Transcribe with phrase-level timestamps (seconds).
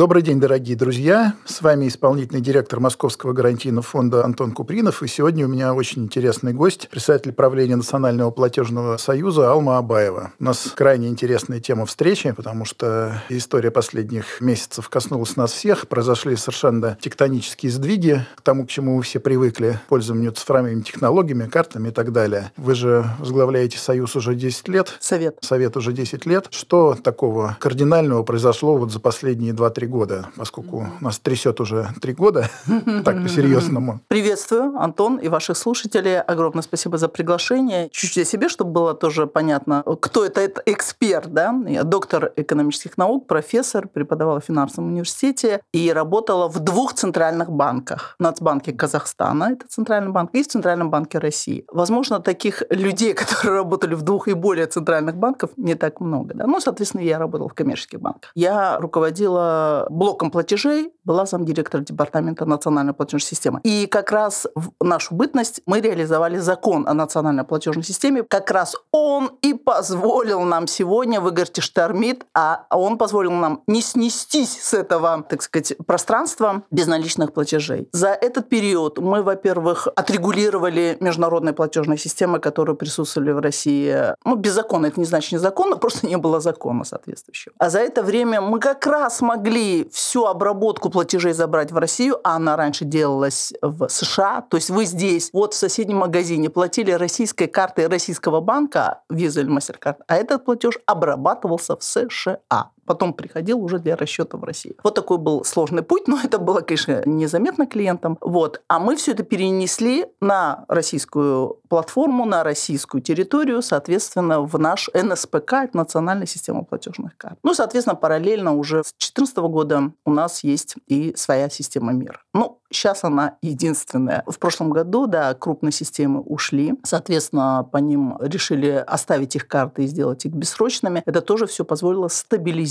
[0.00, 1.34] Добрый день, дорогие друзья.
[1.44, 5.02] С вами исполнительный директор Московского гарантийного фонда Антон Купринов.
[5.02, 10.32] И сегодня у меня очень интересный гость, председатель правления Национального платежного союза Алма Абаева.
[10.40, 15.86] У нас крайне интересная тема встречи, потому что история последних месяцев коснулась нас всех.
[15.86, 21.88] Произошли совершенно тектонические сдвиги к тому, к чему мы все привыкли, пользованию цифровыми технологиями, картами
[21.88, 22.52] и так далее.
[22.56, 24.96] Вы же возглавляете союз уже 10 лет.
[24.98, 25.36] Совет.
[25.42, 26.46] Совет уже 10 лет.
[26.48, 32.48] Что такого кардинального произошло вот за последние 2-3 года, поскольку нас трясет уже три года,
[33.04, 34.00] так по-серьезному.
[34.08, 36.20] Приветствую, Антон, и ваших слушателей.
[36.20, 37.90] Огромное спасибо за приглашение.
[37.90, 41.32] Чуть-чуть о себе, чтобы было тоже понятно, кто это, это эксперт.
[41.32, 41.54] Да?
[41.66, 48.14] Я доктор экономических наук, профессор, преподавала в финансовом университете и работала в двух центральных банках.
[48.18, 51.64] В Нацбанке Казахстана, это центральный банк, и в Центральном банке России.
[51.72, 56.34] Возможно, таких людей, которые работали в двух и более центральных банков, не так много.
[56.34, 56.46] Да?
[56.46, 58.30] Ну, соответственно, я работала в коммерческих банках.
[58.34, 63.60] Я руководила блоком платежей была замдиректора Департамента национальной платежной системы.
[63.64, 68.24] И как раз в нашу бытность мы реализовали закон о национальной платежной системе.
[68.28, 74.60] Как раз он и позволил нам сегодня, вы штормит, а он позволил нам не снестись
[74.62, 77.88] с этого, так сказать, пространства безналичных платежей.
[77.92, 84.14] За этот период мы, во-первых, отрегулировали международные платежные системы, которые присутствовали в России.
[84.24, 87.54] Ну, без закона, это не значит незаконно, просто не было закона соответствующего.
[87.58, 89.59] А за это время мы как раз могли
[89.92, 94.84] всю обработку платежей забрать в Россию, а она раньше делалась в США, то есть вы
[94.84, 100.44] здесь, вот в соседнем магазине платили российской картой российского банка, Visa или MasterCard, а этот
[100.44, 104.76] платеж обрабатывался в США потом приходил уже для расчета в России.
[104.82, 108.18] Вот такой был сложный путь, но это было, конечно, незаметно клиентам.
[108.20, 108.62] Вот.
[108.68, 115.72] А мы все это перенесли на российскую платформу, на российскую территорию, соответственно, в наш НСПК,
[115.72, 117.38] Национальная система платежных карт.
[117.42, 122.24] Ну, соответственно, параллельно уже с 2014 года у нас есть и своя система МИР.
[122.34, 124.22] Ну, Сейчас она единственная.
[124.26, 126.74] В прошлом году, да, крупные системы ушли.
[126.84, 131.02] Соответственно, по ним решили оставить их карты и сделать их бессрочными.
[131.04, 132.69] Это тоже все позволило стабилизировать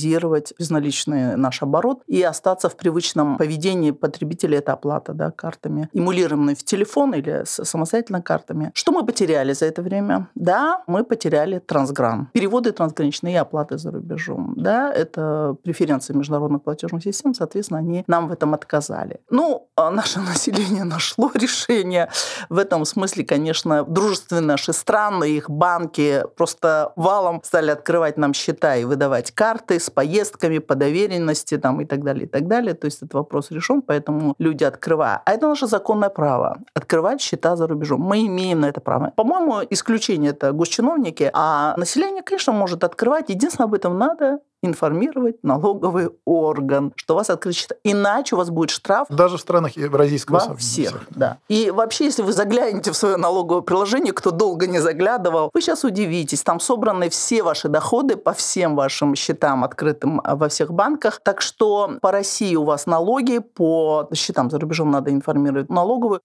[0.58, 4.60] безналичный наш оборот и остаться в привычном поведении потребителя.
[4.60, 8.72] Это оплата да, картами, эмулированной в телефон или самостоятельно картами.
[8.74, 10.30] Что мы потеряли за это время?
[10.36, 12.30] Да, мы потеряли трансгран.
[12.34, 14.54] Переводы трансграничные и оплаты за рубежом.
[14.58, 17.34] Да, это преференции международных платежных систем.
[17.34, 19.20] Соответственно, они нам в этом отказали.
[19.30, 22.10] Ну, а наше население нашло решение.
[22.50, 28.76] В этом смысле, конечно, дружественные наши страны, их банки просто валом стали открывать нам счета
[28.76, 32.74] и выдавать карты с поездками по доверенности там, и так далее, и так далее.
[32.74, 35.22] То есть этот вопрос решен, поэтому люди открывают.
[35.26, 38.02] А это наше законное право– открывать счета за рубежом.
[38.02, 39.12] Мы имеем на это право.
[39.16, 43.30] По-моему, исключение– это госчиновники, а население, конечно, может открывать.
[43.30, 47.78] Единственное, об этом надо информировать налоговый орган, что у вас открыт счет.
[47.84, 49.08] Иначе у вас будет штраф.
[49.10, 50.60] Даже в странах Евразийского Во Союза.
[50.60, 51.38] всех, да.
[51.48, 55.84] И вообще, если вы заглянете в свое налоговое приложение, кто долго не заглядывал, вы сейчас
[55.84, 56.44] удивитесь.
[56.44, 61.20] Там собраны все ваши доходы по всем вашим счетам, открытым а, во всех банках.
[61.24, 66.22] Так что по России у вас налоги, по счетам за рубежом надо информировать налоговую.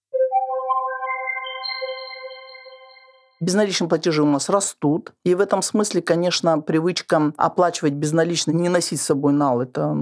[3.44, 5.12] Безналичные платежи у нас растут.
[5.22, 9.94] И в этом смысле, конечно, привычка оплачивать безналично, не носить с собой нал, это,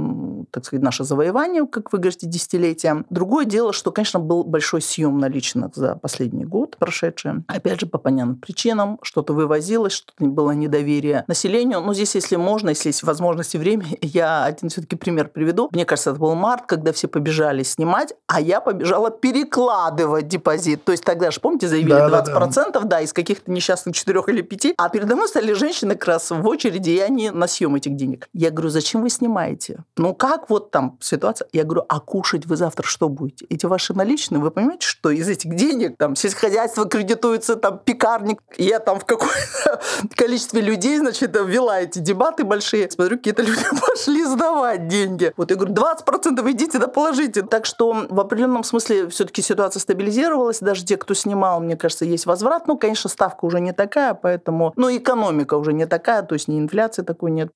[0.52, 3.04] так сказать, наше завоевание, как вы говорите, десятилетия.
[3.10, 7.32] Другое дело, что, конечно, был большой съем наличных за последний год прошедший.
[7.48, 8.98] Опять же, по понятным причинам.
[9.02, 11.80] Что-то вывозилось, что-то было недоверие населению.
[11.80, 15.68] Но здесь, если можно, если есть возможность и время, я один все-таки пример приведу.
[15.72, 20.84] Мне кажется, это был март, когда все побежали снимать, а я побежала перекладывать депозит.
[20.84, 22.80] То есть тогда же, помните, заявили да, 20%, да, да.
[22.80, 26.30] да из каких каких-то несчастных четырех или пяти, а передо мной стали женщины как раз
[26.30, 28.28] в очереди, и они на съем этих денег.
[28.32, 29.84] Я говорю, зачем вы снимаете?
[29.96, 31.48] Ну как вот там ситуация?
[31.52, 33.46] Я говорю, а кушать вы завтра что будете?
[33.48, 38.78] Эти ваши наличные, вы понимаете, что из этих денег там сельскохозяйство кредитуется, там пекарник, я
[38.78, 39.80] там в какое-то
[40.14, 42.90] количестве людей, значит, вела эти дебаты большие.
[42.90, 45.32] Смотрю, какие-то люди пошли сдавать деньги.
[45.36, 47.42] Вот я говорю, 20% идите да положите.
[47.42, 50.60] Так что в определенном смысле все-таки ситуация стабилизировалась.
[50.60, 52.66] Даже те, кто снимал, мне кажется, есть возврат.
[52.66, 54.72] Ну, конечно, ставка уже не такая, поэтому...
[54.76, 57.52] Ну, экономика уже не такая, то есть ни инфляции такой нет.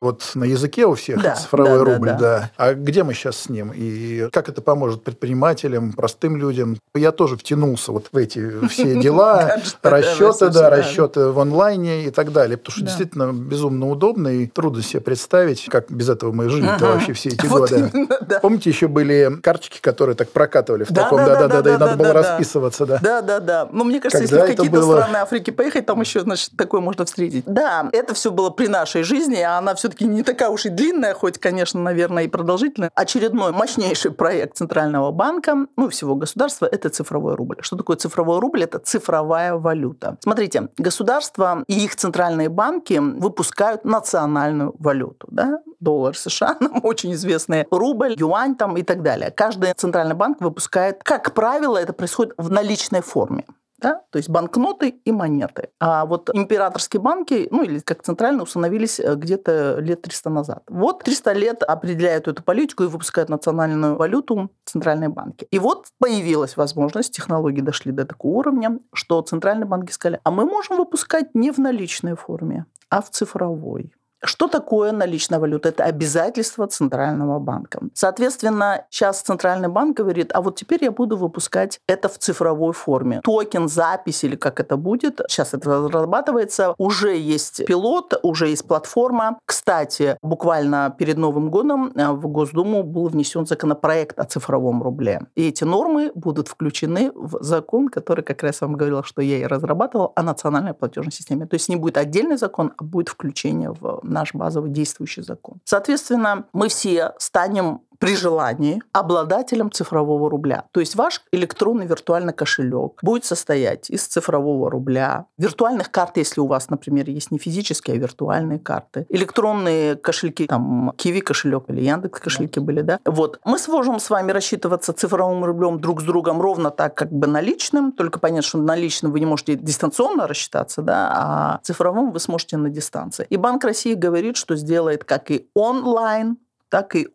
[0.00, 2.50] Вот на языке у всех Да, цифровой да, да, рубль, да, да.
[2.56, 3.72] А где мы сейчас с ним?
[3.74, 6.78] И как это поможет предпринимателям, простым людям?
[6.94, 10.70] Я тоже втянулся вот в эти все дела, да, расчеты, да, да.
[10.70, 12.56] расчеты в онлайне и так далее.
[12.56, 12.86] Потому что Да.
[12.86, 16.92] действительно безумно удобно и трудно себе представить, как без этого мы Ага.
[16.92, 17.90] вообще все эти годы.
[18.26, 18.40] да.
[18.40, 21.72] Помните, еще были карточки, которые так прокатывали в Да, таком, да, да, да-да-да, да, и
[21.72, 22.30] надо да, было да, да.
[22.30, 22.98] расписываться, да.
[23.02, 23.68] Да, да, да.
[23.72, 27.44] Ну, мне кажется, если в какие-то страны Африки поехать, там еще, значит, такое можно встретить.
[27.46, 31.14] Да, это все было при нашей жизни, а она все-таки не такая уж и длинная,
[31.14, 32.90] хоть, конечно, наверное, и продолжительная.
[32.94, 37.56] Очередной мощнейший проект Центрального банка, ну, всего государства, это цифровой рубль.
[37.60, 38.64] Что такое цифровой рубль?
[38.64, 40.18] Это цифровая валюта.
[40.20, 45.60] Смотрите, государства и их центральные банки выпускают национальную валюту, да?
[45.80, 49.30] Доллар США, нам очень известный, рубль, юань там и так далее.
[49.30, 53.44] Каждый центральный банк выпускает, как правило, это происходит в наличной форме.
[53.78, 54.02] Да?
[54.10, 55.70] То есть банкноты и монеты.
[55.78, 60.62] А вот императорские банки, ну или как центральные, установились э, где-то лет 300 назад.
[60.68, 65.46] Вот 300 лет определяют эту политику и выпускают национальную валюту центральные банки.
[65.50, 70.44] И вот появилась возможность, технологии дошли до такого уровня, что центральные банки сказали, а мы
[70.44, 73.92] можем выпускать не в наличной форме, а в цифровой.
[74.24, 75.68] Что такое наличная валюта?
[75.68, 77.80] Это обязательство Центрального банка.
[77.94, 83.20] Соответственно, сейчас Центральный банк говорит, а вот теперь я буду выпускать это в цифровой форме.
[83.22, 86.74] Токен, запись или как это будет, сейчас это разрабатывается.
[86.78, 89.38] Уже есть пилот, уже есть платформа.
[89.44, 95.26] Кстати, буквально перед Новым годом э, в Госдуму был внесен законопроект о цифровом рубле.
[95.36, 99.44] И эти нормы будут включены в закон, который, как раз вам говорила, что я и
[99.44, 101.46] разрабатывал, о национальной платежной системе.
[101.46, 105.60] То есть не будет отдельный закон, а будет включение в наш базовый действующий закон.
[105.64, 110.64] Соответственно, мы все станем при желании обладателем цифрового рубля.
[110.72, 116.46] То есть ваш электронный виртуальный кошелек будет состоять из цифрового рубля, виртуальных карт, если у
[116.46, 122.20] вас, например, есть не физические, а виртуальные карты, электронные кошельки, там, Киви кошелек или Яндекс
[122.20, 123.00] кошельки были, да?
[123.04, 123.40] Вот.
[123.44, 127.92] Мы сможем с вами рассчитываться цифровым рублем друг с другом ровно так, как бы наличным,
[127.92, 132.70] только понятно, что наличным вы не можете дистанционно рассчитаться, да, а цифровым вы сможете на
[132.70, 133.26] дистанции.
[133.30, 136.36] И Банк России говорит, что сделает как и онлайн,
[136.68, 137.08] так и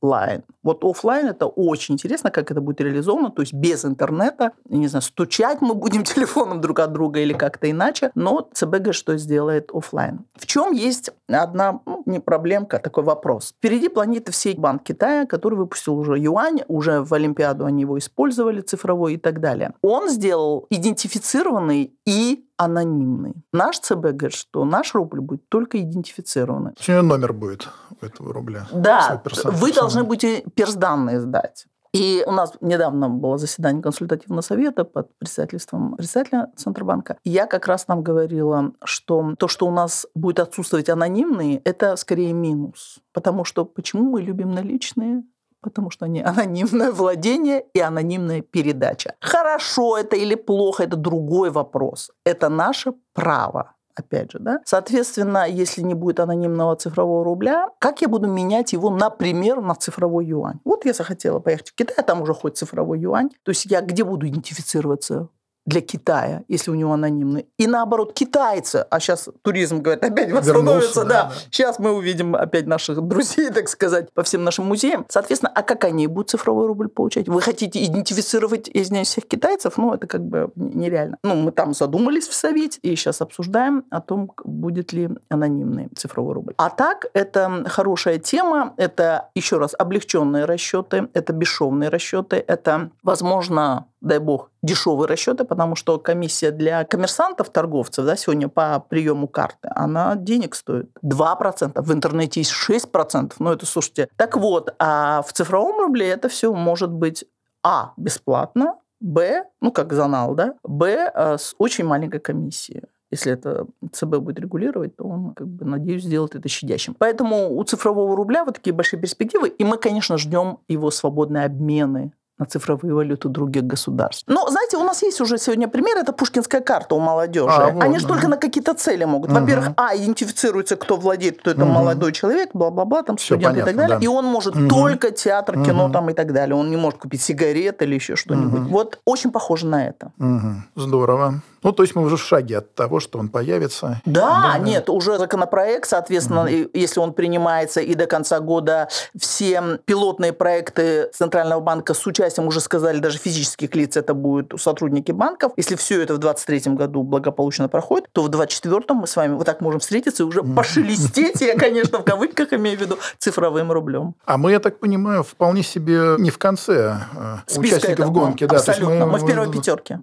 [0.00, 0.42] офлайн.
[0.62, 5.02] Вот офлайн это очень интересно, как это будет реализовано, то есть без интернета, не знаю,
[5.02, 9.70] стучать мы будем телефоном друг от друга или как-то иначе, но ЦБ говорит, что сделает
[9.72, 10.24] офлайн.
[10.34, 13.54] В чем есть одна ну, не проблемка, а такой вопрос.
[13.58, 18.60] Впереди планеты всей Банк Китая, который выпустил уже юань, уже в Олимпиаду они его использовали
[18.60, 19.72] цифровой и так далее.
[19.82, 23.34] Он сделал идентифицированный и анонимный.
[23.52, 26.72] Наш ЦБ говорит, что наш рубль будет только идентифицированный.
[26.86, 27.68] У него номер будет
[28.00, 28.66] у этого рубля.
[28.72, 30.08] Да, вы должны персональный.
[30.08, 31.66] будете персданные сдать.
[31.92, 37.16] И у нас недавно было заседание консультативного совета под председательством председателя Центробанка.
[37.24, 41.96] И я как раз нам говорила, что то, что у нас будет отсутствовать анонимные, это
[41.96, 42.98] скорее минус.
[43.12, 45.22] Потому что почему мы любим наличные?
[45.62, 49.14] Потому что они анонимное владение и анонимная передача.
[49.20, 52.10] Хорошо это или плохо, это другой вопрос.
[52.24, 54.60] Это наше право опять же, да.
[54.64, 60.26] Соответственно, если не будет анонимного цифрового рубля, как я буду менять его, например, на цифровой
[60.26, 60.60] юань?
[60.64, 63.30] Вот я захотела поехать в Китай, а там уже хоть цифровой юань.
[63.42, 65.28] То есть я где буду идентифицироваться?
[65.68, 67.46] Для Китая, если у него анонимный.
[67.58, 71.32] И наоборот, китайцы, а сейчас туризм, говорит, опять восстановится, да, да.
[71.50, 75.04] Сейчас мы увидим опять наших друзей, так сказать, по всем нашим музеям.
[75.10, 77.28] Соответственно, а как они будут цифровой рубль получать?
[77.28, 79.76] Вы хотите идентифицировать, извиняюсь, всех китайцев?
[79.76, 81.18] Ну, это как бы нереально.
[81.22, 86.32] Ну, мы там задумались в Совете и сейчас обсуждаем о том, будет ли анонимный цифровой
[86.32, 86.54] рубль.
[86.56, 93.84] А так, это хорошая тема, это, еще раз, облегченные расчеты, это бесшовные расчеты, это, возможно,
[94.00, 99.68] дай бог, дешевые расчеты, потому что комиссия для коммерсантов, торговцев, да, сегодня по приему карты,
[99.74, 101.82] она денег стоит 2%.
[101.82, 103.32] В интернете есть 6%.
[103.40, 104.08] Ну, это, слушайте.
[104.14, 107.24] Так вот, а в цифровом рубле это все может быть,
[107.64, 112.84] а, бесплатно, б, ну, как занал, да, б, э, с очень маленькой комиссией.
[113.10, 116.94] Если это ЦБ будет регулировать, то он, как бы, надеюсь, сделает это щадящим.
[116.94, 119.48] Поэтому у цифрового рубля вот такие большие перспективы.
[119.48, 124.24] И мы, конечно, ждем его свободные обмены на цифровые валюты других государств.
[124.28, 127.48] Но, знаете, у нас есть уже сегодня пример, это пушкинская карта у молодежи.
[127.50, 128.14] А, вот, Они же да.
[128.14, 129.32] только на какие-то цели могут.
[129.32, 131.74] Во-первых, а, идентифицируется, кто владеет, кто это Мгм.
[131.74, 133.98] молодой человек, бла-бла-бла, там Всё студент и так понятно, далее.
[133.98, 134.04] да.
[134.04, 134.68] И он может Мгм.
[134.68, 135.92] только театр, кино Мгм.
[135.92, 136.54] там и так далее.
[136.54, 138.60] Он не может купить сигарет или еще что-нибудь.
[138.60, 138.68] Мгм.
[138.68, 140.12] Вот очень похоже на это.
[140.18, 140.64] Мгм.
[140.76, 141.42] Здорово.
[141.62, 144.00] Ну, то есть мы уже в шаге от того, что он появится.
[144.04, 144.58] Да, да.
[144.58, 146.70] нет, уже законопроект, соответственно, угу.
[146.72, 148.88] если он принимается и до конца года
[149.18, 155.12] все пилотные проекты Центрального банка с участием, уже сказали, даже физических лиц, это будут сотрудники
[155.12, 155.52] банков.
[155.56, 159.46] Если все это в 2023 году благополучно проходит, то в 2024 мы с вами вот
[159.46, 164.14] так можем встретиться и уже пошелестеть, я, конечно, в кавычках имею в виду, цифровым рублем.
[164.24, 168.44] А мы, я так понимаю, вполне себе не в конце а участников гонки.
[168.46, 169.06] Да, абсолютно.
[169.06, 170.00] Мы, мы в первой пятерке.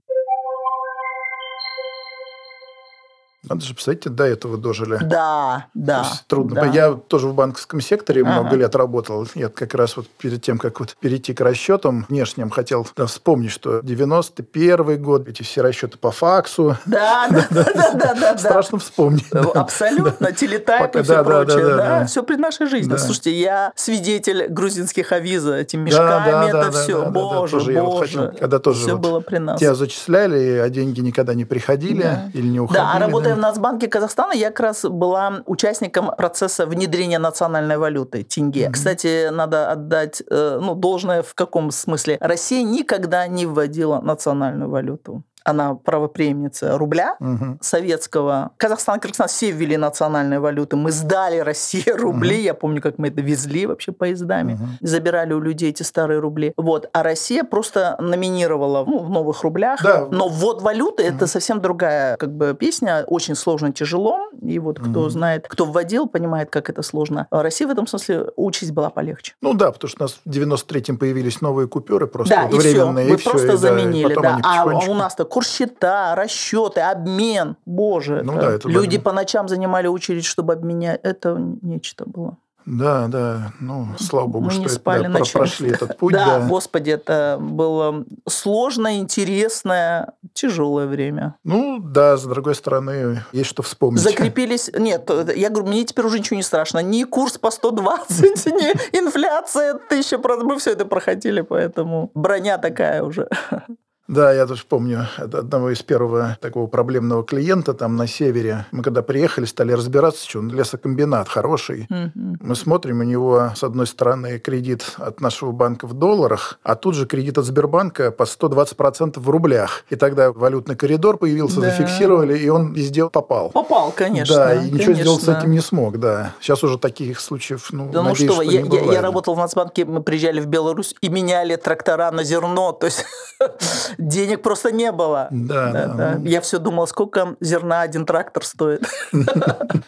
[3.50, 4.98] Надо же, представляете, до этого дожили.
[5.02, 6.04] Да, да.
[6.04, 6.62] То есть трудно.
[6.62, 6.66] Да.
[6.68, 8.42] Я тоже в банковском секторе ага.
[8.42, 9.28] много лет работал.
[9.36, 13.52] Я как раз вот перед тем, как вот перейти к расчетам внешним, хотел да, вспомнить,
[13.52, 16.78] что 91 год, эти все расчеты по факсу.
[16.86, 18.38] Да, да, да, да, да.
[18.38, 19.32] Страшно вспомнить.
[19.32, 20.32] Абсолютно.
[20.32, 21.76] Телетайп и все прочее.
[21.76, 22.96] Да, все при нашей жизни.
[22.98, 27.10] Слушайте, я свидетель грузинских авиза, эти мешками, это все.
[27.10, 28.34] Боже, боже.
[28.40, 29.60] Когда тоже все было при нас.
[29.60, 32.86] Тебя зачисляли, а деньги никогда не приходили или не уходили.
[32.86, 38.66] Да, работая в Нацбанке Казахстана я как раз была участником процесса внедрения национальной валюты тенге.
[38.66, 38.72] Mm-hmm.
[38.72, 42.18] Кстати, надо отдать э, ну, должное в каком смысле.
[42.22, 47.58] Россия никогда не вводила национальную валюту она правопреемница рубля угу.
[47.62, 48.52] советского.
[48.58, 50.76] Казахстан, Кыргызстан все ввели национальные валюты.
[50.76, 52.36] Мы сдали России рубли.
[52.38, 52.44] Угу.
[52.44, 54.54] Я помню, как мы это везли вообще поездами.
[54.54, 54.64] Угу.
[54.82, 56.54] Забирали у людей эти старые рубли.
[56.58, 56.90] Вот.
[56.92, 59.82] А Россия просто номинировала ну, в новых рублях.
[59.84, 60.08] Да.
[60.12, 61.16] Но ввод валюты угу.
[61.16, 63.06] это совсем другая как бы песня.
[63.08, 64.30] Очень сложно, тяжело.
[64.42, 65.10] И вот кто угу.
[65.10, 67.28] знает, кто вводил, понимает, как это сложно.
[67.30, 69.34] А Россия в этом смысле участь была полегче.
[69.42, 73.14] Ну да, потому что у нас в 93-м появились новые купюры просто да, вот временные.
[73.14, 73.30] И все.
[73.30, 74.16] Вы просто заменили.
[74.16, 74.40] Да.
[74.44, 77.58] А у нас-то курс-счета, расчеты, обмен.
[77.66, 78.42] Боже, ну, это...
[78.42, 81.02] Да, это люди по ночам занимали очередь, чтобы обменять.
[81.04, 82.38] Это нечто было.
[82.66, 83.52] Да, да.
[83.60, 86.14] Ну, слава богу, Мы что не спали это, да, прошли этот путь.
[86.14, 91.36] Да, да, господи, это было сложное, интересное, тяжелое время.
[91.44, 94.02] Ну, да, с другой стороны, есть что вспомнить.
[94.02, 94.72] Закрепились...
[94.74, 96.80] Нет, я говорю, мне теперь уже ничего не страшно.
[96.80, 100.48] Ни курс по 120, ни инфляция тысяча процентов.
[100.54, 103.28] Мы все это проходили, поэтому броня такая уже.
[104.08, 108.66] Да, я тоже помню одного из первого такого проблемного клиента там на севере.
[108.72, 111.88] Мы когда приехали, стали разбираться, что он лесокомбинат хороший.
[111.90, 112.38] Mm-hmm.
[112.40, 116.94] Мы смотрим, у него с одной стороны кредит от нашего банка в долларах, а тут
[116.94, 119.86] же кредит от Сбербанка по 120% в рублях.
[119.90, 121.72] И тогда валютный коридор появился, да.
[121.72, 123.50] зафиксировали, и он везде попал.
[123.50, 124.36] Попал, конечно.
[124.36, 124.96] Да, и ничего конечно.
[124.96, 126.34] сделать с этим не смог, да.
[126.40, 129.34] Сейчас уже таких случаев, ну, да надеюсь, ну что, что я, не я, я работал
[129.34, 133.04] в Нацбанке, мы приезжали в Беларусь и меняли трактора на зерно, то есть
[133.98, 135.28] денег просто не было.
[135.32, 135.88] Да, да.
[135.88, 136.20] да.
[136.24, 138.84] Я все думал, сколько зерна один трактор стоит.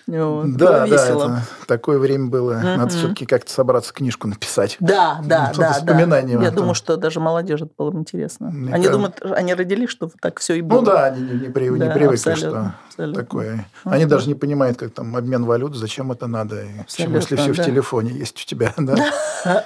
[0.08, 2.54] Да, да, такое время было.
[2.54, 4.78] Надо все-таки как-то собраться, книжку написать.
[4.80, 6.20] Да, да, да.
[6.20, 8.54] Я думаю, что даже молодежь это было бы интересно.
[8.72, 10.80] Они думают, они родились, что так все и было.
[10.80, 12.74] Ну да, они не привыкли, что
[13.14, 13.68] такое.
[13.84, 18.12] Они даже не понимают, как там обмен валют, зачем это надо, если все в телефоне
[18.12, 18.74] есть у тебя.
[18.78, 19.64] Да,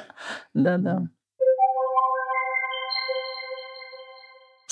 [0.78, 1.04] да.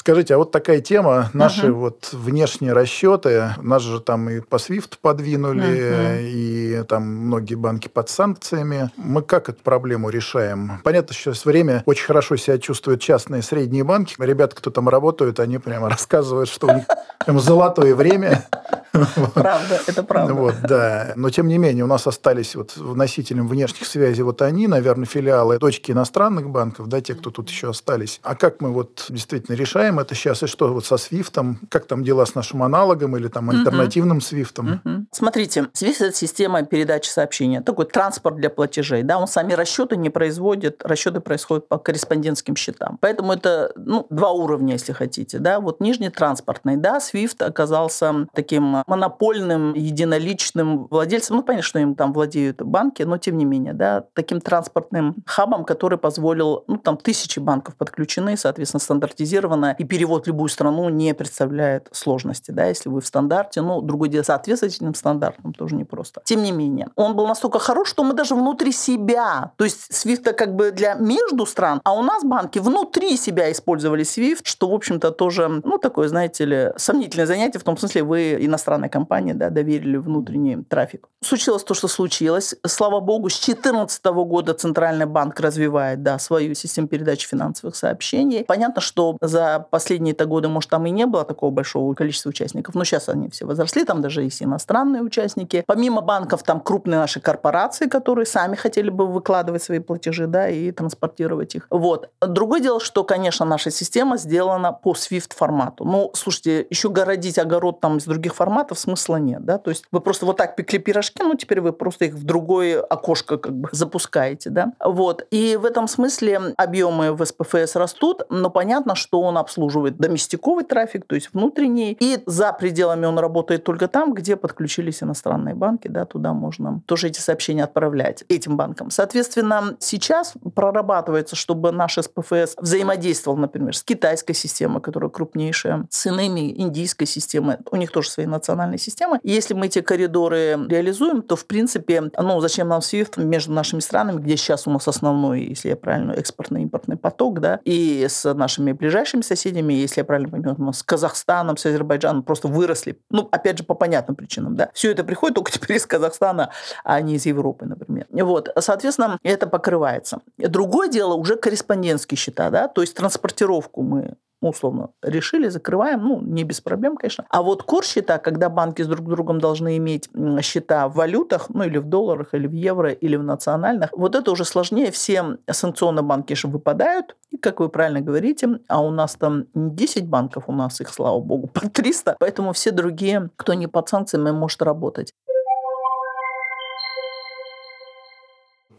[0.10, 1.72] Скажите, а вот такая тема, наши uh-huh.
[1.72, 6.24] вот внешние расчеты, нас же там и по SWIFT подвинули, uh-huh.
[6.24, 8.90] и там многие банки под санкциями.
[8.98, 10.82] Мы как эту проблему решаем?
[10.84, 14.16] Понятно, что сейчас время очень хорошо себя чувствуют частные средние банки.
[14.18, 16.86] Ребята, кто там работают, они прямо рассказывают, что у них
[17.24, 18.48] прям золотое время.
[18.92, 20.34] Правда, это правда.
[20.34, 21.14] Вот, да.
[21.16, 25.60] Но, тем не менее, у нас остались вот носителем внешних связей вот они, наверное, филиалы,
[25.60, 28.20] дочки иностранных банков, да, те, кто тут еще остались.
[28.24, 30.44] А как мы вот действительно решаем это сейчас?
[30.44, 31.60] И что вот со Свифтом?
[31.70, 34.82] Как там дела с нашим аналогом или там альтернативным Свифтом?
[35.12, 37.62] Смотрите, Свифт– это система передачи сообщения.
[37.62, 39.04] Такой транспорт для платежей.
[39.04, 42.98] Да, он сами расчеты не производит, расчеты происходят по корреспондентским счетам.
[43.02, 45.40] Поэтому это ну, два уровня, если хотите.
[45.40, 45.60] Да?
[45.60, 52.14] Вот нижний транспортный, да, Свифт оказался таким монопольным, единоличным владельцем, ну, понятно, что им там
[52.14, 57.40] владеют банки, но тем не менее, да, таким транспортным хабом, который позволил, ну, там тысячи
[57.40, 63.02] банков подключены, соответственно, стандартизировано, и перевод в любую страну не представляет сложности, да, если вы
[63.02, 66.22] в стандарте, ну, другое дело, соответствовать этим стандартам тоже непросто.
[66.24, 70.34] Тем не менее, он был настолько хорош, что мы даже внутри себя, то есть SWIFT
[70.34, 74.74] как бы для между стран, а у нас банки внутри себя использовали SWIFT, что, в
[74.74, 79.34] общем-то, тоже, ну, такое, знаете ли, сомнительное занятие, в том смысле, вы иностранный иностранной компании
[79.34, 81.08] да, доверили внутренний трафик.
[81.22, 82.56] Случилось то, что случилось.
[82.66, 88.44] Слава богу, с 2014 года Центральный банк развивает да, свою систему передачи финансовых сообщений.
[88.46, 92.84] Понятно, что за последние-то годы, может, там и не было такого большого количества участников, но
[92.84, 95.64] сейчас они все возросли, там даже есть иностранные участники.
[95.66, 100.72] Помимо банков, там крупные наши корпорации, которые сами хотели бы выкладывать свои платежи да, и
[100.72, 101.68] транспортировать их.
[101.70, 102.10] Вот.
[102.22, 105.86] Другое дело, что, конечно, наша система сделана по SWIFT формату.
[105.86, 109.44] Ну, слушайте, еще городить огород там из других форматов смысла нет.
[109.46, 109.58] Да?
[109.58, 112.82] То есть вы просто вот так пекли пирожки, ну, теперь вы просто их в другое
[112.82, 114.50] окошко как бы запускаете.
[114.50, 114.74] Да?
[114.84, 115.26] Вот.
[115.32, 121.06] И в этом смысле объемы в СПФС растут, но понятно, что он обслуживает доместиковый трафик,
[121.06, 126.06] то есть внутренний, и за пределами он работает только там, где подключились иностранные банки, да,
[126.06, 128.92] туда можно тоже эти сообщения отправлять этим банкам.
[128.92, 136.52] Соответственно, сейчас прорабатывается, чтобы наш СПФС взаимодействовал, например, с китайской системой, которая крупнейшая, с иными
[136.60, 137.58] индийской системой.
[137.72, 139.20] У них тоже свои национальные системы.
[139.24, 143.80] И если мы эти коридоры реализуем, то, в принципе, ну, зачем нам SWIFT между нашими
[143.80, 148.72] странами, где сейчас у нас основной, если я правильно, экспортно-импортный поток, да, и с нашими
[148.72, 153.00] ближайшими соседями, если я правильно понимаю, с Казахстаном, с Азербайджаном просто выросли.
[153.10, 154.70] Ну, опять же, по понятным причинам, да.
[154.74, 156.52] Все это приходит только теперь из Казахстана,
[156.84, 158.08] а не из Европы, например.
[158.12, 160.20] Вот, соответственно, это покрывается.
[160.38, 166.44] Другое дело уже корреспондентские счета, да, то есть транспортировку мы условно решили, закрываем, ну, не
[166.44, 167.26] без проблем, конечно.
[167.30, 170.10] А вот курс счета, когда банки с друг другом должны иметь
[170.42, 174.32] счета в валютах, ну, или в долларах, или в евро, или в национальных, вот это
[174.32, 174.92] уже сложнее.
[174.92, 179.72] Все санкционные банки же выпадают, и, как вы правильно говорите, а у нас там не
[179.72, 183.90] 10 банков, у нас их, слава богу, по 300, поэтому все другие, кто не под
[183.90, 185.14] санкциями, может работать.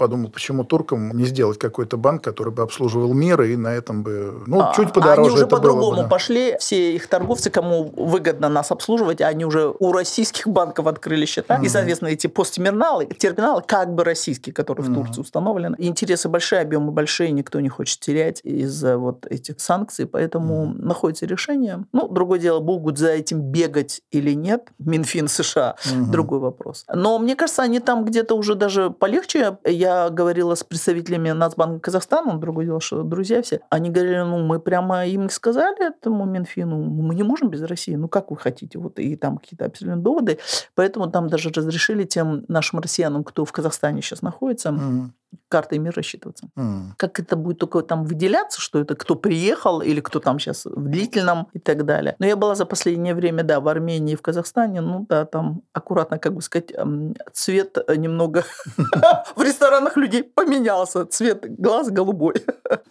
[0.00, 4.42] Подумал, почему туркам не сделать какой-то банк, который бы обслуживал мир, и на этом бы,
[4.47, 6.09] ну, а, чуть подороже Они уже по-другому да.
[6.09, 11.59] пошли, все их торговцы, кому выгодно нас обслуживать, они уже у российских банков открыли счета,
[11.59, 11.66] mm-hmm.
[11.66, 14.92] и, соответственно, эти посттерминалы, терминалы как бы российские, которые mm-hmm.
[14.92, 15.76] в Турции установлены.
[15.78, 20.83] Интересы большие, объемы большие, никто не хочет терять из-за вот этих санкций, поэтому mm-hmm.
[20.87, 21.85] находится решение.
[21.92, 26.11] Ну, другое дело, будут за этим бегать или нет, Минфин США, mm-hmm.
[26.11, 26.87] другой вопрос.
[26.90, 29.59] Но мне кажется, они там где-то уже даже полегче.
[29.66, 34.38] Я я говорила с представителями Нацбанка Казахстана, другое дело, что друзья все, они говорили, ну,
[34.38, 38.78] мы прямо им сказали этому Минфину, мы не можем без России, ну, как вы хотите,
[38.78, 40.38] вот, и там какие-то определенные доводы,
[40.75, 45.11] поэтому там даже разрешили тем нашим россиянам, кто в Казахстане сейчас находится, mm-hmm
[45.49, 46.49] картой мир рассчитываться.
[46.56, 46.92] Mm.
[46.96, 50.88] Как это будет только там выделяться, что это кто приехал или кто там сейчас в
[50.88, 52.14] длительном и так далее.
[52.18, 55.62] Но я была за последнее время, да, в Армении и в Казахстане, ну да, там
[55.72, 56.72] аккуратно, как бы сказать,
[57.32, 58.44] цвет немного
[59.37, 62.35] в ресторанах людей поменялся, цвет глаз голубой.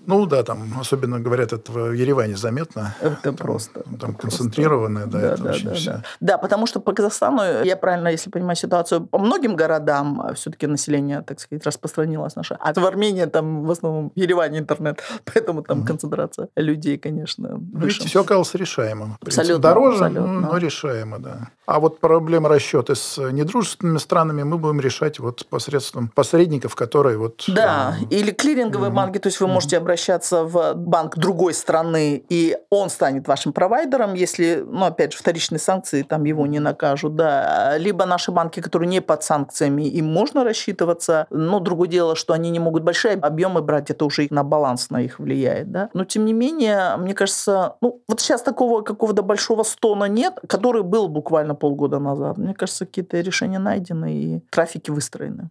[0.06, 2.96] Ну да, там особенно, говорят, это в Ереване заметно.
[3.00, 3.84] Это просто.
[4.00, 6.02] Там концентрированное, да, это очень все.
[6.20, 10.66] Да, потому что по Казахстану, я правильно, если понимаю ситуацию, по многим городам а, все-таки
[10.66, 12.58] население, так сказать, распространилось наша.
[12.60, 18.08] А в Армении там в основном в Ереване интернет, поэтому там концентрация людей, конечно, выше.
[18.08, 19.18] все оказалось решаемым.
[19.22, 19.60] Абсолютно.
[19.60, 20.42] Дороже, абсолютно.
[20.42, 21.50] но решаемо, да.
[21.66, 27.44] А вот проблема расчета с недружественными странами мы будем решать вот посредством посредников, которые вот...
[27.48, 28.96] Да, э, или клиринговые mm-hmm.
[28.96, 29.80] банки, то есть вы можете mm-hmm.
[29.80, 35.60] обращаться в банк другой страны, и он станет вашим провайдером, если, ну, опять же, вторичные
[35.60, 37.78] санкции, там его не накажут, да.
[37.78, 42.50] Либо наши банки, которые не под санкциями, им можно рассчитываться, но другое дело, что они
[42.50, 45.90] не могут большие объемы брать, это уже на баланс на их влияет, да.
[45.94, 50.84] Но тем не менее, мне кажется, ну вот сейчас такого какого-то большого стона нет, который
[50.84, 52.38] был буквально полгода назад.
[52.38, 55.50] Мне кажется, какие-то решения найдены и трафики выстроены.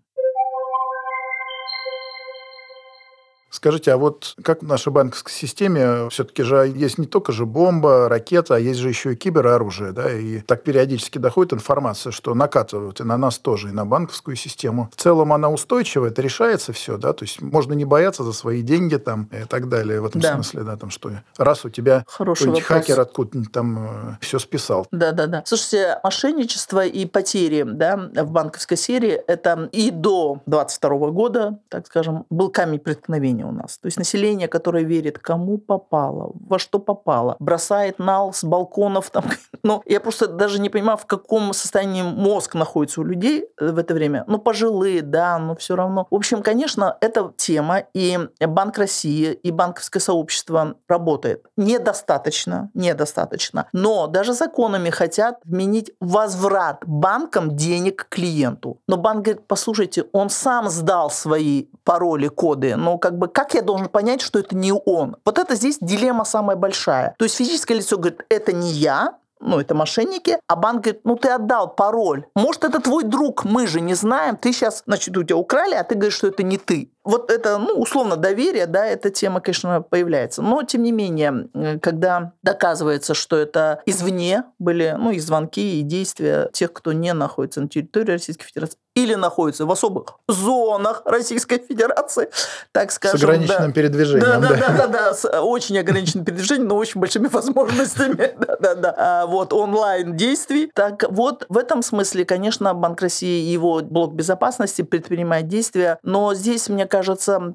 [3.50, 8.08] Скажите, а вот как в нашей банковской системе все-таки же есть не только же бомба,
[8.08, 13.00] ракета, а есть же еще и кибероружие, да, и так периодически доходит информация, что накатывают
[13.00, 14.90] и на нас тоже, и на банковскую систему.
[14.94, 18.62] В целом она устойчивая, это решается все, да, то есть можно не бояться за свои
[18.62, 20.34] деньги там и так далее, в этом да.
[20.34, 24.86] смысле, да, там что раз у тебя какой-нибудь хакер откуда-нибудь там э, все списал.
[24.90, 25.42] Да-да-да.
[25.46, 32.26] Слушайте, мошенничество и потери, да, в банковской серии, это и до 22 года, так скажем,
[32.30, 33.78] был камень преткновения населения у нас.
[33.78, 39.10] То есть население, которое верит, кому попало, во что попало, бросает нал с балконов.
[39.10, 39.24] Там.
[39.62, 43.94] Но я просто даже не понимаю, в каком состоянии мозг находится у людей в это
[43.94, 44.24] время.
[44.26, 46.06] Ну, пожилые, да, но все равно.
[46.10, 51.44] В общем, конечно, эта тема, и Банк России, и банковское сообщество работает.
[51.56, 53.66] Недостаточно, недостаточно.
[53.72, 58.78] Но даже законами хотят вменить возврат банкам денег клиенту.
[58.88, 63.62] Но банк говорит, послушайте, он сам сдал свои пароли, коды, но как бы как я
[63.62, 65.16] должен понять, что это не он?
[65.24, 67.14] Вот это здесь дилемма самая большая.
[67.18, 71.16] То есть физическое лицо говорит, это не я, ну, это мошенники, а банк говорит, ну,
[71.16, 72.26] ты отдал пароль.
[72.34, 75.84] Может, это твой друг, мы же не знаем, ты сейчас, значит, у тебя украли, а
[75.84, 76.90] ты говоришь, что это не ты.
[77.08, 80.42] Вот это, ну, условно, доверие, да, эта тема, конечно, появляется.
[80.42, 85.82] Но, тем не менее, э, когда доказывается, что это извне были, ну, и звонки, и
[85.82, 91.58] действия тех, кто не находится на территории Российской Федерации, или находится в особых зонах Российской
[91.58, 92.28] Федерации,
[92.72, 93.18] так скажем.
[93.18, 93.72] С ограниченным да.
[93.72, 94.20] передвижением.
[94.20, 98.34] Да, да, да, да, да, с очень ограниченным передвижением, но очень большими возможностями.
[98.38, 98.94] Да, да, да.
[98.96, 100.70] А вот онлайн действий.
[100.74, 106.34] Так вот, в этом смысле, конечно, Банк России и его блок безопасности предпринимает действия, но
[106.34, 106.97] здесь, мне кажется,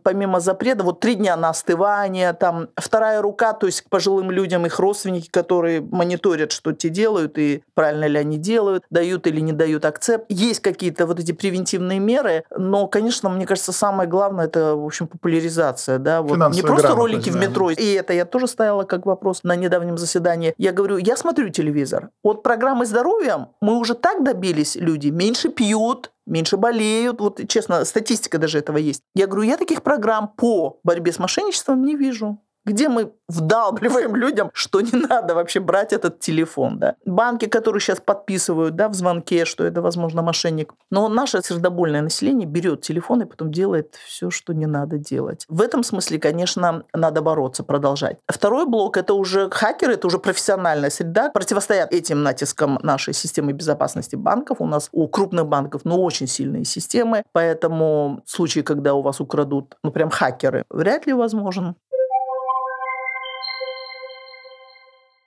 [0.03, 4.65] помимо запрета, вот три дня на остывание, там вторая рука, то есть к пожилым людям
[4.65, 9.51] их родственники, которые мониторят, что те делают и правильно ли они делают, дают или не
[9.51, 10.25] дают акцепт.
[10.29, 15.07] Есть какие-то вот эти превентивные меры, но, конечно, мне кажется, самое главное это, в общем,
[15.07, 19.41] популяризация, да, вот не просто ролики в метро, и это я тоже ставила как вопрос
[19.43, 20.53] на недавнем заседании.
[20.57, 26.11] Я говорю, я смотрю телевизор, от программы здоровья мы уже так добились, люди меньше пьют,
[26.25, 27.19] меньше болеют.
[27.21, 29.01] Вот, честно, статистика даже этого есть.
[29.15, 34.51] Я говорю, я таких программ по борьбе с мошенничеством не вижу где мы вдалбливаем людям,
[34.53, 36.79] что не надо вообще брать этот телефон.
[36.79, 36.95] Да?
[37.05, 40.73] Банки, которые сейчас подписывают да, в звонке, что это, возможно, мошенник.
[40.91, 45.45] Но наше сердобольное население берет телефон и потом делает все, что не надо делать.
[45.47, 48.17] В этом смысле, конечно, надо бороться, продолжать.
[48.27, 51.29] Второй блок– это уже хакеры, это уже профессиональная среда.
[51.31, 54.57] Противостоят этим натискам нашей системы безопасности банков.
[54.59, 59.19] У нас у крупных банков ну, очень сильные системы, поэтому в случае, когда у вас
[59.19, 61.75] украдут, ну, прям хакеры, вряд ли возможен.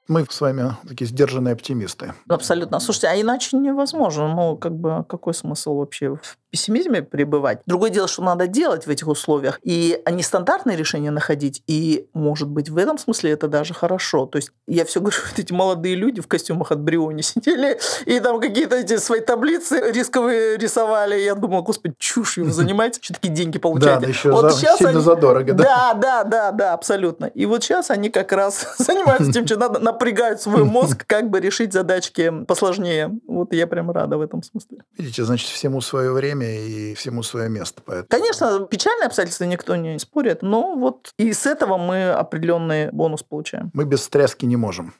[0.08, 2.14] Мы с вами такие сдержанные оптимисты.
[2.28, 2.78] Абсолютно.
[2.78, 4.28] Слушайте, а иначе невозможно.
[4.28, 7.60] Ну, как бы, какой смысл вообще в пессимизме пребывать?
[7.66, 9.58] Другое дело, что надо делать в этих условиях.
[9.62, 11.62] И нестандартные решения находить.
[11.66, 14.26] И, может быть, в этом смысле это даже хорошо.
[14.26, 18.20] То есть, я все говорю, вот эти молодые люди в костюмах от Бриони сидели, и
[18.20, 21.18] там какие-то эти свои таблицы рисковые рисовали.
[21.20, 24.00] Я думала, господи, чушь вы занимаетесь, что такие деньги получаете.
[24.00, 25.00] Да, еще вот за, сейчас сильно они...
[25.00, 25.52] задорого.
[25.52, 25.64] Да?
[25.64, 27.26] да, да, да, да, абсолютно.
[27.26, 31.40] И вот сейчас они как раз занимаются тем, что надо напрягают свой мозг, как бы
[31.40, 33.18] решить задачки посложнее.
[33.26, 34.78] Вот я прям рада в этом смысле.
[34.98, 37.82] Видите, значит, всему свое время и всему свое место.
[37.84, 38.06] Поэтому...
[38.08, 43.70] Конечно, печальные обстоятельства никто не спорит, но вот и с этого мы определенный бонус получаем.
[43.72, 44.94] Мы без стряски не можем.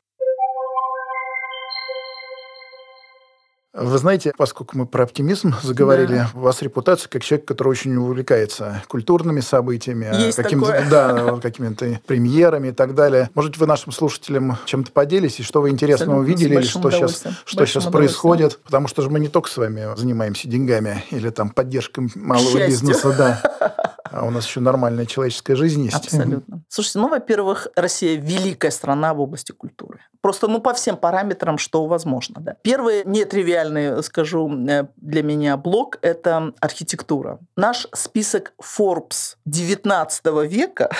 [3.78, 6.30] Вы знаете, поскольку мы про оптимизм заговорили, да.
[6.34, 12.68] у вас репутация как человек, который очень увлекается культурными событиями, Есть какими-то, да, какими-то премьерами
[12.68, 13.30] и так далее.
[13.34, 17.24] Может, вы нашим слушателям чем-то поделитесь, и что вы интересного Абсолютно, увидели, или что сейчас,
[17.44, 18.58] что сейчас происходит?
[18.64, 23.14] Потому что же мы не только с вами занимаемся деньгами или там поддержкой малого бизнеса,
[23.16, 23.92] да.
[24.10, 25.96] А у нас еще нормальная человеческая жизнь есть.
[25.96, 26.62] Абсолютно.
[26.68, 30.00] Слушайте, ну, во-первых, Россия великая страна в области культуры.
[30.26, 32.56] Просто, ну, по всем параметрам, что возможно, да.
[32.62, 37.38] Первый нетривиальный, скажу, э, для меня блок– это архитектура.
[37.56, 40.90] Наш список Forbes 19 века,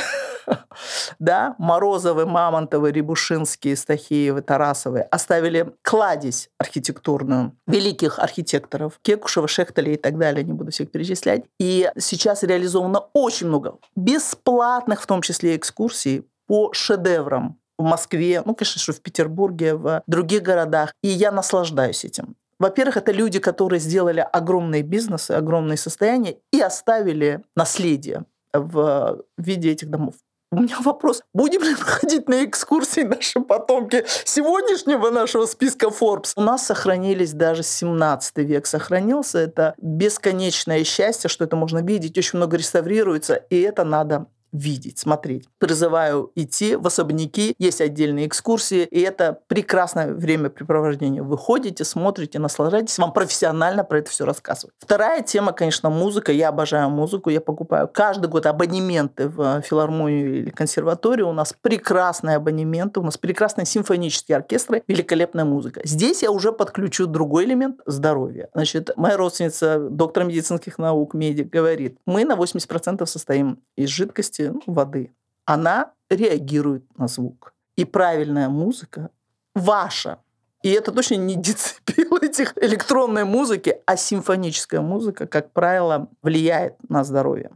[1.18, 10.18] да, Морозовы, Мамонтовы, Рябушинские, Стахеевы, Тарасовы оставили кладезь архитектурную великих архитекторов Кекушева, Шехтеля и так
[10.18, 11.42] далее, не буду всех перечислять.
[11.58, 18.54] И сейчас реализовано очень много бесплатных, в том числе экскурсий по шедеврам в Москве, ну,
[18.54, 20.92] конечно, что в Петербурге, в других городах.
[21.02, 22.36] И я наслаждаюсь этим.
[22.58, 29.90] Во-первых, это люди, которые сделали огромные бизнесы, огромные состояния и оставили наследие в виде этих
[29.90, 30.14] домов.
[30.52, 36.32] У меня вопрос, будем ли мы ходить на экскурсии наши потомки сегодняшнего нашего списка Forbes?
[36.36, 39.38] У нас сохранились даже 17 век сохранился.
[39.38, 42.16] Это бесконечное счастье, что это можно видеть.
[42.16, 44.26] Очень много реставрируется, и это надо
[44.56, 45.48] видеть, смотреть.
[45.58, 51.22] Призываю идти в особняки, есть отдельные экскурсии, и это прекрасное времяпрепровождение.
[51.22, 54.74] Вы ходите, смотрите, наслаждаетесь, вам профессионально про это все рассказывают.
[54.78, 56.32] Вторая тема, конечно, музыка.
[56.32, 61.28] Я обожаю музыку, я покупаю каждый год абонементы в филармонию или консерваторию.
[61.28, 65.80] У нас прекрасные абонементы, у нас прекрасные симфонические оркестры, великолепная музыка.
[65.84, 68.48] Здесь я уже подключу другой элемент– здоровье.
[68.54, 75.14] Значит, моя родственница, доктор медицинских наук, медик, говорит, мы на 80% состоим из жидкости, воды,
[75.44, 77.54] она реагирует на звук.
[77.76, 79.10] И правильная музыка
[79.54, 80.18] ваша.
[80.62, 87.04] И это точно не децибел этих электронной музыки, а симфоническая музыка, как правило, влияет на
[87.04, 87.50] здоровье.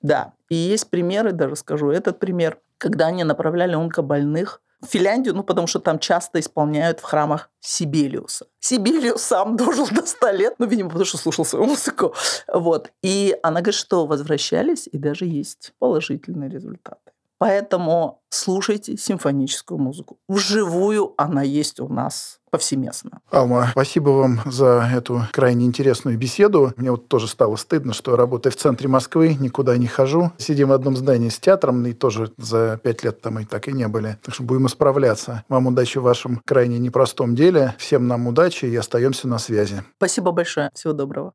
[0.00, 5.42] Да, и есть примеры, даже скажу, этот пример, когда они направляли онкобольных в Финляндию, ну,
[5.42, 8.46] потому что там часто исполняют в храмах Сибелиуса.
[8.60, 12.14] Сибелиус сам дожил до 100 лет, ну, видимо, потому что слушал свою музыку.
[12.52, 12.92] Вот.
[13.02, 17.12] И она говорит, что возвращались, и даже есть положительные результаты.
[17.38, 20.18] Поэтому слушайте симфоническую музыку.
[20.28, 23.20] Вживую она есть у нас повсеместно.
[23.30, 26.72] Алма, спасибо вам за эту крайне интересную беседу.
[26.76, 30.32] Мне вот тоже стало стыдно, что работая в центре Москвы, никуда не хожу.
[30.38, 33.72] Сидим в одном здании с театром, и тоже за пять лет там и так и
[33.72, 34.18] не были.
[34.22, 35.44] Так что будем исправляться.
[35.48, 37.74] Вам удачи в вашем крайне непростом деле.
[37.78, 39.82] Всем нам удачи и остаемся на связи.
[39.98, 40.70] Спасибо большое.
[40.74, 41.34] Всего доброго.